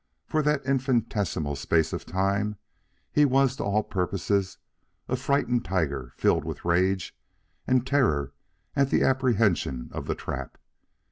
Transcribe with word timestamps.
For 0.25 0.41
that 0.41 0.65
infinitesimal 0.65 1.55
space 1.55 1.93
of 1.93 2.07
time 2.07 2.55
he 3.11 3.23
was 3.23 3.55
to 3.57 3.63
all 3.63 3.83
purposes 3.83 4.57
a 5.07 5.15
frightened 5.15 5.63
tiger 5.63 6.13
filled 6.17 6.43
with 6.43 6.65
rage 6.65 7.15
and 7.67 7.85
terror 7.85 8.33
at 8.75 8.89
the 8.89 9.03
apprehension 9.03 9.91
of 9.93 10.07
the 10.07 10.15
trap. 10.15 10.57